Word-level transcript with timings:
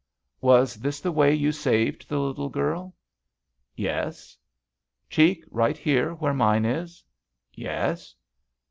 "Was 0.41 0.77
this 0.77 0.99
the 0.99 1.11
way 1.11 1.31
you 1.31 1.51
saved 1.51 2.09
the 2.09 2.17
little 2.17 2.49
girl?" 2.49 2.95
"Yes." 3.75 4.35
"Cheek 5.11 5.45
right 5.51 5.77
here, 5.77 6.15
where 6.15 6.33
mine 6.33 6.65
is?" 6.65 7.03
"Yes." 7.53 8.15